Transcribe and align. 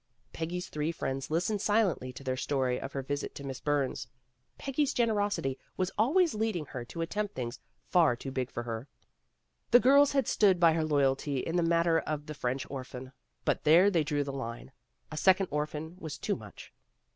Peggy's 0.33 0.67
three 0.67 0.91
friends 0.91 1.29
listened 1.29 1.61
silently 1.61 2.11
to 2.11 2.23
their 2.23 2.35
story 2.35 2.81
of 2.81 2.93
her 2.93 3.03
visit 3.03 3.35
to 3.35 3.43
Miss 3.43 3.61
Burns. 3.61 4.07
Peggy's 4.57 4.95
generosity 4.95 5.59
was 5.77 5.91
always 5.95 6.33
leading 6.33 6.65
her 6.65 6.83
to 6.85 7.01
attempt 7.01 7.35
things 7.35 7.59
far 7.87 8.15
too 8.15 8.31
big 8.31 8.49
for 8.49 8.63
her. 8.63 8.87
The 9.69 9.79
girls 9.79 10.13
had 10.13 10.27
stood 10.27 10.59
by 10.59 10.73
her 10.73 10.83
loyally 10.83 11.45
in 11.45 11.55
the 11.55 11.61
matter 11.61 11.99
of 11.99 12.25
the 12.25 12.33
French 12.33 12.65
orphan, 12.67 13.11
but 13.45 13.63
there 13.63 13.91
they 13.91 14.03
drew 14.03 14.23
the 14.23 14.33
line. 14.33 14.71
A 15.11 15.17
second 15.17 15.49
orphan 15.51 15.97
was 15.99 16.17
too 16.17 16.35
much. 16.35 16.73